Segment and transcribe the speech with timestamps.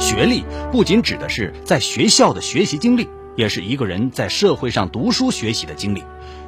[0.00, 6.02] 学历不仅指的是在学校的学习经历，也是一个人在社会上读书学习的经历。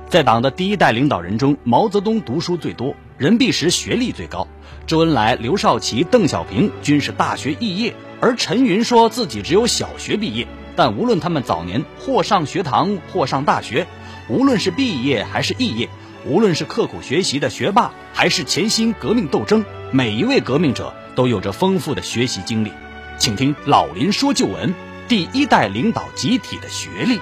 [0.09, 4.49] 在党的第一代领导人中，毛泽东读书最多，任弼时学历最高，
[4.87, 10.48] 周恩来、刘少奇、邓小平均是大学肄业，而陈云说自己只有小学毕业。
[10.74, 13.87] 但无论他们早年或上学堂，或上大学，
[14.28, 15.90] 无论是毕业还是肄业，
[16.27, 22.73] 无论是刻苦学习的学霸，还是潜心革命斗争，每一位革命者都有着丰富的学习经历。
[23.19, 24.75] 请听老林说旧闻：
[25.09, 27.21] 第一代领导集体的学历。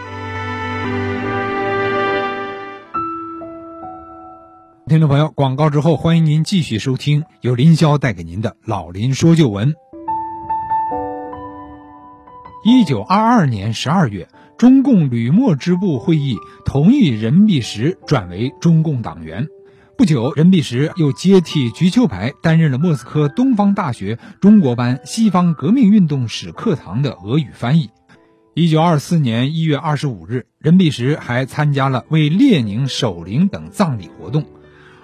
[4.87, 9.69] 听众朋友，广告之后，欢迎您继续收听由林霄带给您的《老林说旧闻》。
[12.65, 19.47] 一九二二年十二月，中共吕莫支部会议同意任弼时转为中共党员。
[20.01, 27.91] 不久，任弼时又接替瞿秋白，担任了莫斯科东方大学中国班西方革命运动史课堂的俄语翻译。
[28.55, 34.47] 一九二四年一月二十五日，任弼时还参加了为列宁守灵等葬礼活动。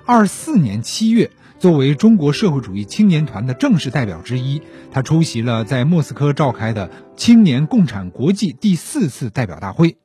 [0.07, 9.99] 二四年七月，作为中国社会主义青年团的正式代表之一，他出席了在莫斯科召开的青年共产国际第四次代表大会。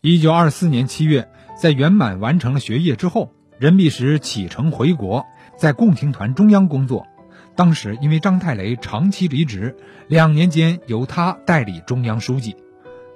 [0.00, 1.28] 一九二四年七月，
[1.60, 7.06] 在圆满完成了学业之后，任弼时启程回国，在共青团中央工作。
[7.54, 9.76] 当时因为张太雷长期离职，
[10.08, 12.56] 两年间由他代理中央书记。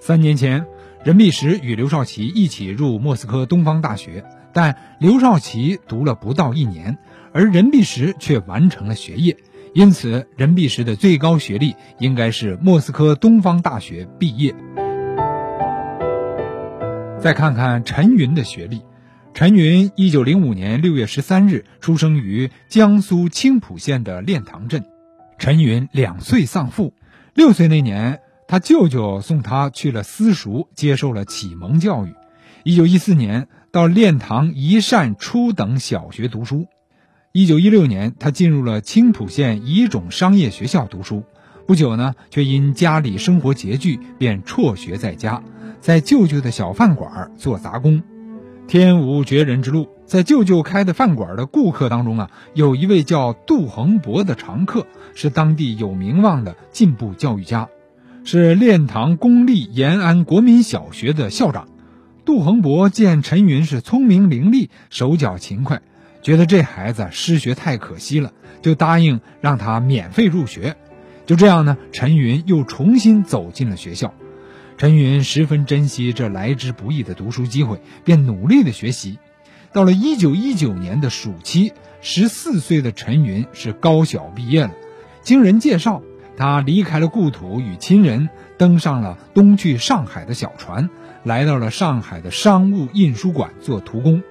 [0.01, 0.67] 三年前，
[1.03, 4.23] 任弼时与刘少奇一起入莫斯科东方大学。
[4.53, 6.98] 但刘少奇读了不到一年，
[7.33, 9.39] 而任弼时却完成了学业，
[9.73, 14.55] 因此任弼时的最高学历应该是莫斯科东方大学毕业。
[17.19, 18.83] 再看看陈云的学历，
[19.35, 24.85] 陈云一九零五年六月十三日出生于江苏青浦县的练塘镇。
[25.41, 26.95] 陈云两岁丧父，
[27.35, 32.15] 六岁那年，他舅舅送他去了私塾，接受了启蒙教育。
[32.63, 33.48] 一九一四年。
[33.73, 36.69] 到练塘宜善初等小学读书，
[37.33, 41.25] 一九一六年，他进入了青浦县乙种商业学校读书。
[41.67, 45.42] 不久呢，却因家里生活拮据，便辍学在家，
[45.81, 48.01] 在舅舅的小饭馆做杂工。
[48.67, 57.69] 天无绝人之路，在舅舅开的饭馆的顾客当中啊，有一位叫杜恒伯的常客，是当地有名望的进步教育家，
[58.25, 61.69] 是练堂公立延安国民小学的校长。
[62.25, 65.83] 杜恒伯见陈云是聪明伶俐、手脚勤快，
[66.23, 68.33] 觉得这孩子失学太可惜了，
[68.63, 70.75] 就答应让他免费入学。
[71.27, 74.14] 就这样呢，陈云又重新走进了学校。
[74.77, 79.18] 陈云十分珍惜这来之不易的读书机会，便努力的学习。
[79.73, 84.73] 到了一九一九年的暑期，十四岁的陈云是高小毕业了。
[85.23, 86.02] 经人介绍，
[86.36, 90.90] 他离开了故土与亲人，登上了东去上海的小船。
[91.23, 94.23] 来到了上海的商务印书馆做徒工，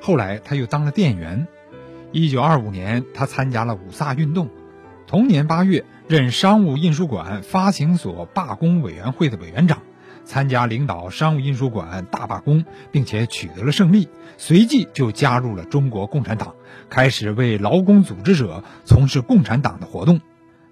[0.00, 1.48] 后来他又当了店员。
[2.12, 4.48] 一九二五年，他参加了五卅运动。
[5.06, 9.82] 同年八月，任商务印书馆发行所罢工委员会的委员长，
[10.24, 14.08] 参加领导商务印书馆大罢工，并且取得了胜利。
[14.36, 16.56] 随即就加入了中国共产党，
[16.90, 20.20] 开始为劳工组织者从事共产党的活动，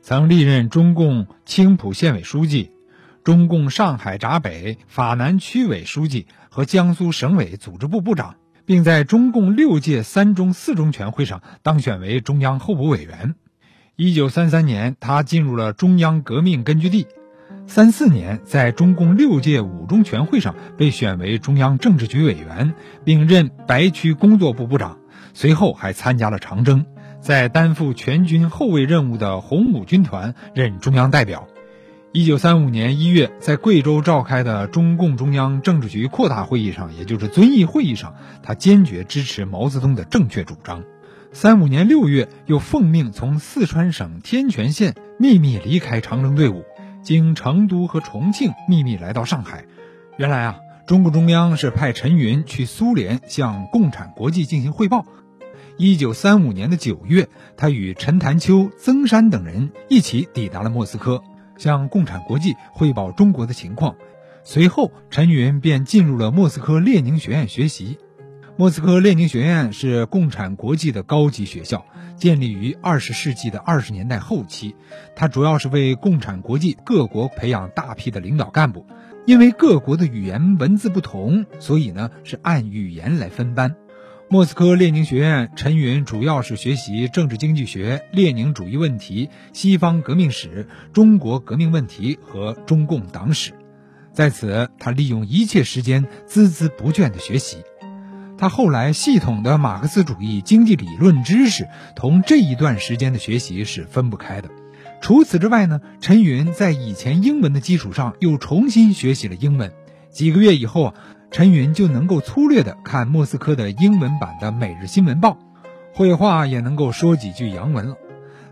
[0.03, 2.73] 曾历任中共青浦县委书记。
[3.23, 8.35] 中共上海闸北、法南区委书记和江苏省委组织部部长，
[8.67, 13.37] 并在中共六届三中四中全会上当选为中央候补委员。
[13.97, 17.07] 一九三三年，他进入了中央革命根据地。
[17.69, 22.75] 三四年，在中共六届五中全会上被选为中央政治局委员，
[23.05, 24.99] 并任白区工作部部长。
[25.33, 26.87] 随后还参加了长征，
[27.21, 31.47] 在担负全军后卫任务的红五军团任中央代表。
[32.11, 40.83] 一九三五年一月，在贵州召开的中共中央政治局扩大会议上，也就是遵义会议上，他坚决支持毛泽东的正确主张。
[41.35, 46.65] 三五年六月，又奉命从四川省天全县秘密离开长征队伍，
[47.03, 49.65] 经成都和重庆秘密来到上海。
[50.17, 55.05] 原来啊，中共中央是派陈云去苏联向共产国际进行汇报。
[55.77, 61.21] 一九三五年的九月，他与陈潭秋、曾山等人一起抵达了莫斯科。
[61.59, 63.97] 向共产国际汇报中国的情况，
[64.45, 67.99] 随后陈云便进入了莫斯科列宁学院学习。
[68.57, 71.85] 莫斯科列宁学院是共产国际的高级学校，
[72.17, 74.77] 建立于二十世纪的二十年代后期。
[75.17, 78.87] 它主要是为共产国际各国培养大批的领导干部。
[79.27, 83.75] 因为各国的语言文字不同，所以呢是按语言来分班。
[84.29, 93.53] 莫斯科列宁学院，陈云主要是学习政治经济学、列宁主义问题、西方革命史、中国革命问题和中共党史。
[94.13, 97.57] 在此，他利用一切时间孜孜不倦地学习。
[98.39, 104.51] 他后来系统的马克思主义经济理论知识，同这一段时间的学习是分不开的。
[105.01, 109.73] 除此之外呢，陈云在以前英文的基础上又重新学习了英文。
[110.11, 110.95] 几个月以后啊。
[111.31, 115.31] 陈云就能够粗略地看莫斯科的英文版的《每日新闻报》，
[115.93, 117.97] 绘画也能够说几句洋文了。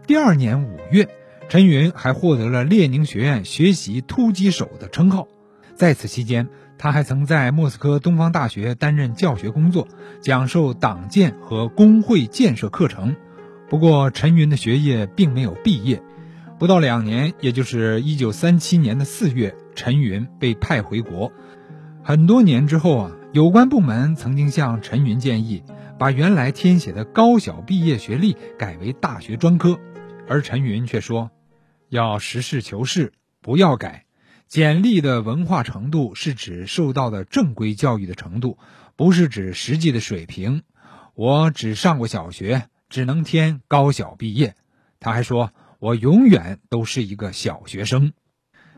[0.08, 1.08] 第二年五月，
[1.48, 5.28] 陈云还获得了列宁学院学习突击手的称号。
[5.76, 6.48] 在此期间，
[6.78, 9.86] 他还曾在莫斯科东方大学担任教学工作，
[10.20, 13.14] 讲授党建和工会建设课程。
[13.68, 16.02] 不过，陈云的学业并没有毕业，
[16.58, 21.32] 不到两年，也就是一九三七年的四月，陈云被派回国。
[22.02, 25.62] 很多年之后啊，有关部门曾经向陈云建议，
[25.98, 29.78] 把原来填写的高小毕业学历改为大学专科，
[30.28, 31.30] 而陈云却说，
[31.88, 34.04] 要实事求是，不要改。
[34.52, 38.58] 简历的文化程度是指受到的正规教育的程度，
[38.96, 40.60] 不是指实际的水平。
[41.14, 44.54] 我只上过小学，只能填高小毕业。
[45.00, 48.12] 他还说，我永远都是一个小学生。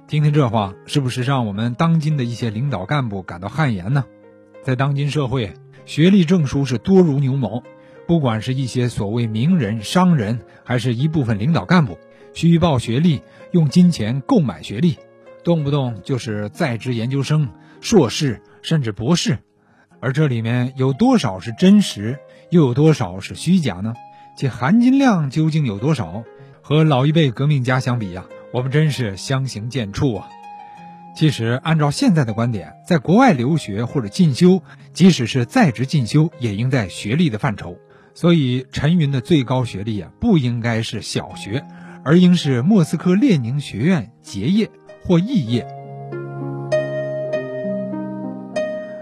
[0.07, 4.05] 听听这话，是不是让我们当今的一些领导干部感到汗颜呢？
[4.63, 5.55] 在当今社会，
[5.87, 7.65] 学历证书是多如牛毛，
[8.07, 11.99] 不管是一些所谓名人、商人，还是一部分领导干部，
[12.33, 14.99] 虚报学历，用金钱购买学历，
[15.45, 17.51] 动不动就是在职研究生、
[17.81, 19.39] 硕士，甚至博士。
[20.01, 22.19] 而这里面有多少是真实，
[22.51, 23.95] 又有多少是虚假呢？
[24.37, 26.25] 其含金量究竟有多少？
[26.61, 28.25] 和老一辈革命家相比呀？
[28.53, 30.29] 我们真是相形见绌啊！
[31.15, 34.63] 其实，按照现在的观点，在国外留学或者进修，
[34.93, 37.79] 即使是在职进修，也应在学历的范畴。
[38.15, 41.65] 所以，陈云的最高学历啊，不应该是小学，
[42.05, 44.71] 而应是莫斯科列宁学院结业
[45.07, 45.67] 或肄业。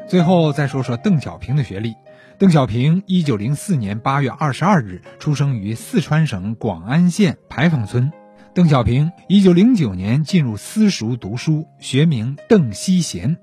[0.09, 1.95] 最后再说说邓小平的学历。
[2.39, 8.13] 邓小平一九零四年八月二十二日出生于四川省广安县牌坊村。
[8.53, 13.39] 邓小平一九零九年进入私塾读书，学名邓锡贤，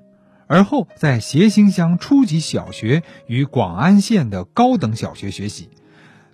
[0.47, 5.69] 而后在协兴乡初级小学与广安县的高等小学学习。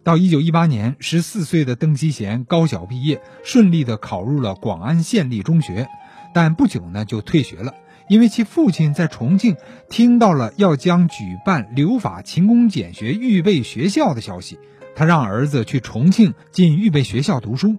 [0.03, 5.87] 到一九一八年，十四岁的邓锡贤高小毕业，顺利的考入了广安县立中学，
[6.35, 7.75] 但不久呢就退学了，
[8.09, 9.55] 因为其父亲在重庆
[9.89, 14.59] 听到了要将举办留法勤工俭学预备学校的消息，
[14.97, 17.77] 他让儿子去重庆进预备学校读书。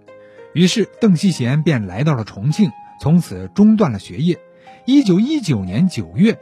[0.54, 4.38] 于是，邓锡贤便来到了重庆，从此中断了学业。
[4.86, 6.38] 一九一九年九月，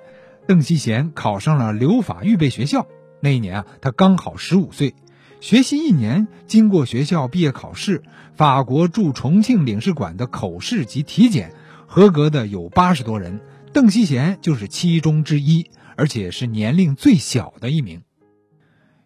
[0.47, 2.87] 邓锡贤考上了留法预备学校。
[3.19, 4.95] 那一年啊，他刚好十五岁。
[5.41, 8.05] 学习一年，经过学校毕业考试，
[8.37, 11.53] 法国驻重庆领事馆的口试及体检，
[11.95, 13.41] 合格的有八十多人，
[13.73, 18.03] 邓锡贤就是其中之一，而且是年龄最小的一名。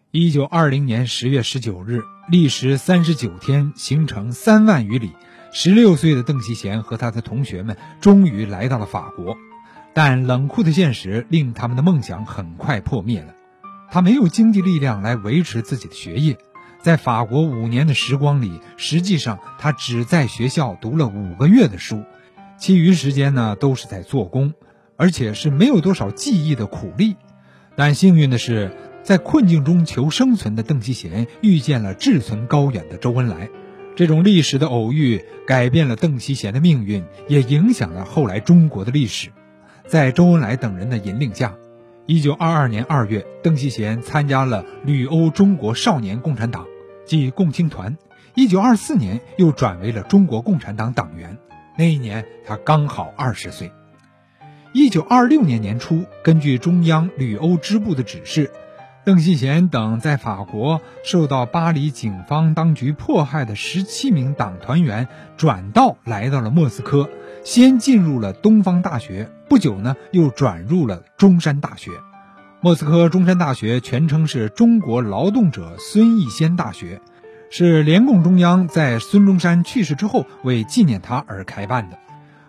[0.09, 2.01] 一九二零年十月十九日。
[2.31, 5.11] 历时三十九天，行程三万余里。
[5.51, 9.37] 十六岁的邓锡贤和他的同学们终于来到了法国，
[9.93, 13.35] 但冷酷的现实令他们的梦想很快破灭了。
[13.91, 16.39] 他没有经济力量来维持自己的学业，
[16.81, 22.03] 在法国五年的时光里，实际上他只在学校读了五个月的书，
[22.59, 24.53] 其余时间呢都是在做工，
[24.97, 27.15] 而且是没有多少记忆的苦力。
[27.75, 28.71] 但幸运的是。
[29.01, 33.49] 在困境中求生存的邓锡贤遇见了志存高远的周恩来，
[33.95, 39.29] 这种历史的偶遇改变了邓锡贤的命运，也影响了后来中国的历史。
[39.87, 41.55] 在周恩来等人的引领下，
[42.05, 46.67] 一九二二年二月，邓锡贤参加了旅欧中国少年共产党，
[47.05, 47.97] 即共青团。
[48.35, 51.37] 一九二四年又转为了中国共产党党员。
[51.79, 53.71] 那一年他刚好二十岁。
[54.73, 58.51] 一九二六年年初，根据中央旅欧支部的指示。
[59.05, 65.07] 邓锡贤等在法国受到巴黎警方当局迫害的十七名党团员
[65.37, 67.09] 转道来到了莫斯科，
[67.45, 71.91] 先进入了东方大学，不久呢又转入了中山大学。
[72.59, 76.99] 莫斯科中山大学全称是中国劳动者孙逸仙大学，
[77.51, 81.97] 是联共中央在孙中山去世之后为纪念他而开办的，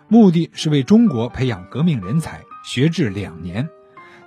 [0.07, 3.67] 目的是为中国培养革命人才，学制两年。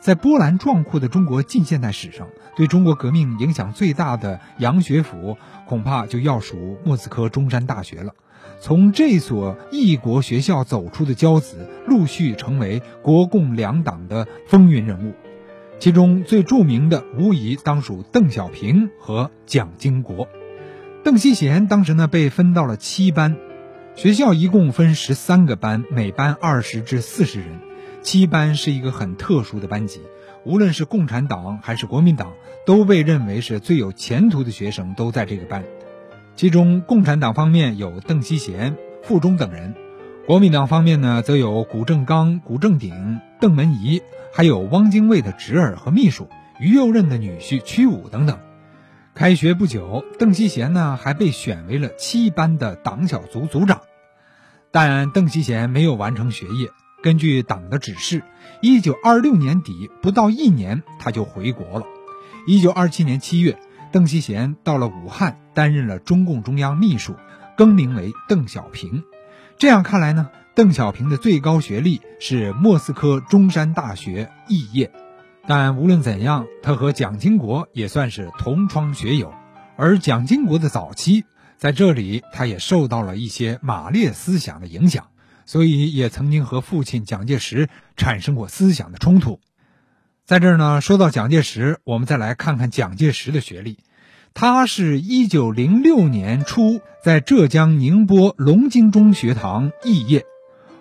[0.00, 2.26] 在波澜壮阔的中国近现代史上，
[2.56, 8.12] 对中国革命影响最大的洋学府，恐怕就要数莫斯科中山大学了。
[8.60, 15.14] 从这所异国学校走出的骄子，陆续成为国共两党的风云人物。
[15.78, 20.26] 其中最著名的无疑当属邓小平和蒋经国。
[21.04, 23.36] 邓锡贤当时呢被分到了七班，
[23.94, 27.60] 学校一共分十三个班，每班二十至四十人。
[28.00, 30.00] 七班是一个很特殊的班级，
[30.46, 32.32] 无论是共产党还是国民党，
[32.64, 35.62] 都被认为是最有前途的学生都在这个班。
[36.36, 39.74] 其中，共产党方面有邓锡贤、傅钟等人；
[40.26, 44.00] 国民党方面呢，则有谷正刚、谷正鼎、邓文仪，
[44.32, 48.38] 还有汪精卫的侄儿和秘书于右任的女婿屈武等等。
[49.14, 53.82] 开学不久，邓锡贤呢还被选为了七班的党小组组长，
[54.72, 56.68] 但邓锡贤没有完成学业。
[57.00, 58.24] 根据党的指示，
[58.60, 61.86] 一九二六年底不到一年，他就回国了。
[62.48, 63.56] 一九二七年七月，
[63.92, 67.14] 邓锡贤到了武汉，担任了中共中央秘书，
[67.56, 69.04] 更名为邓小平。
[69.58, 74.90] 这样看来呢，邓小平的最高学历是莫斯科中山大学肄业。
[75.46, 79.32] 但无论怎样，他和蒋经国也算是同窗学友。
[79.76, 81.24] 而蒋经国的早期，
[81.58, 85.08] 在这里他也受到了一些马列思想的影响。
[85.46, 89.40] 所以也曾经和父亲蒋介石产生过思想的冲突。
[90.24, 93.76] 在这儿呢，说到蒋介石，我们再来看看蒋介石的学历。
[94.32, 100.24] 他是一九零六年初在浙江宁波龙津中学堂肄业，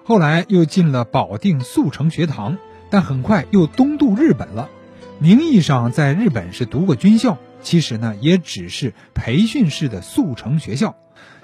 [0.05, 2.57] 后来又进了保定速成学堂，
[2.93, 4.69] 但很快又东渡日本了。
[5.17, 10.95] 名义上在日本是读过军校，其实呢也只是培训式的速成学校。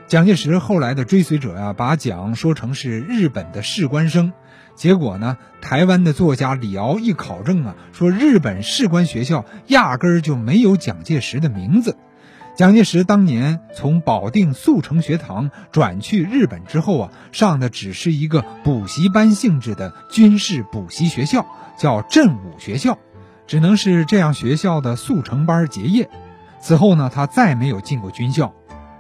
[0.06, 4.32] 蒋介石后来的追随者呀，把蒋说成是日本的士官生，
[4.76, 11.98] 结果呢，台湾的作家李敖一考证啊，说日本士官学校压根儿就没有蒋介石的名字。
[12.60, 21.46] 蒋介石当年从保定速成学堂转去日本之后啊，上的只是一个补习班性质的军事补习学校，
[21.78, 22.98] 叫振武学校，
[23.48, 26.10] 只能是这样学校的速成班结业。
[26.60, 28.54] 此后呢，他再没有进过军校。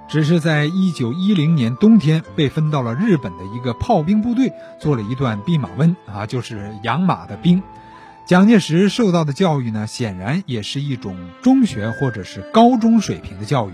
[0.08, 7.62] 只是在一九一零年冬天被分到了日本的一个炮兵部队，做了一段弼马温啊，就是养马的兵。
[8.30, 13.74] 蒋介石受到的教育呢，显然也是一种中学或者是高中水平的教育，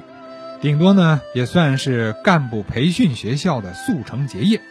[0.61, 4.61] 顶多呢也算是干部培训学校的速成结业。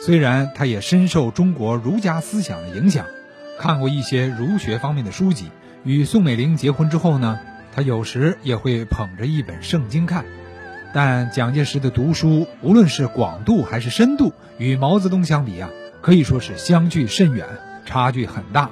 [0.00, 3.06] 虽然他也深受中国儒家思想的影响，
[3.58, 5.50] 看过一些儒学方面的书籍。
[5.82, 7.40] 与宋美龄结婚之后呢，
[7.74, 10.24] 他有时也会捧着一本圣经看。
[10.94, 15.68] 但蒋介石的读书，无论是广度还是深度，与毛泽东相比啊，
[16.00, 17.44] 可以说是相距甚远，
[17.84, 18.70] 差距很大。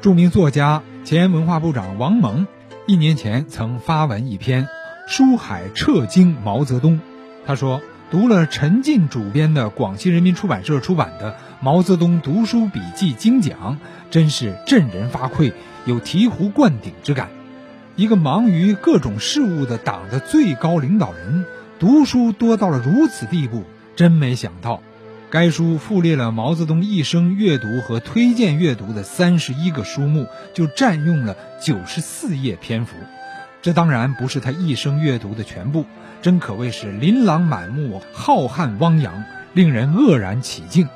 [0.00, 2.46] 著名作家、前文化部长王蒙，
[2.86, 4.64] 一年前曾发文一篇
[5.06, 6.94] 《书海彻经毛泽东》，
[7.46, 13.76] 他说读了陈进主编的广西人民出版社出版的《毛泽东读书笔记精讲》，
[14.10, 15.52] 真是振人发聩，
[15.84, 17.28] 有醍醐灌顶之感。
[17.94, 21.44] 一个忙于各种事务的党的最高领导人。
[21.78, 23.64] 读书多到了如此地步，
[23.96, 24.82] 真没想到。
[25.30, 32.96] 该书附列了毛泽东一生阅读和推荐阅读的三十一个书目，就占用了九十四页篇幅。
[33.62, 35.86] 这当然不是他一生阅读的全部，
[36.20, 39.22] 真可谓是琳琅满目、浩瀚汪洋，
[39.52, 40.88] 令人愕然起敬。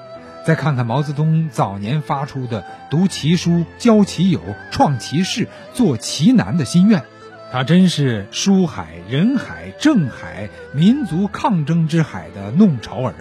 [0.45, 4.41] 再看看毛泽东早年发出的“读其书，交其友，
[4.73, 7.05] 创其事，做其难”的心愿。
[7.53, 13.15] 他真是书海、人海、政海、民族抗争之海的弄潮儿，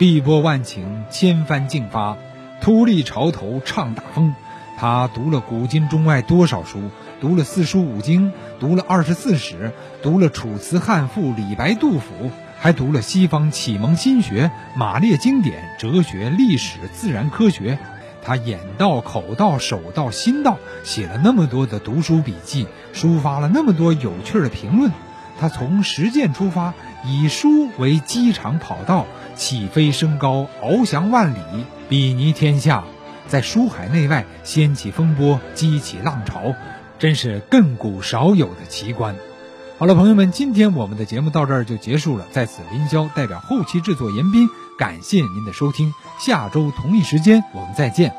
[0.00, 0.80] 碧波万顷，
[1.10, 2.16] 千帆竞发，
[2.62, 4.34] 突立潮头唱大风。
[4.78, 6.90] 他读了古今中外多少书？
[7.20, 17.78] 读了四书五经，读了二十四史，读了楚辞汉赋、李白杜甫，还读了西方启蒙心学、马列经典、哲学、历史、自然科学。
[18.22, 24.90] 他眼到、口到、手到、心到，写了那么多的读书笔记，抒发了那么多有趣的评论。
[25.38, 31.38] 他从实践出发，以书为机场跑道，起飞升高，翱翔万里，
[31.88, 32.84] 比拟天下，
[33.28, 36.54] 在书海内外掀起风波，激起浪潮，
[36.98, 39.16] 真是亘古少有的奇观。
[39.78, 42.26] 好了，朋友们，今天我们的节目到这儿就结束了。
[42.32, 44.48] 在此，林霄代表后期制作严斌。
[44.78, 48.12] 感谢您的收听，下周同一时间我们再见。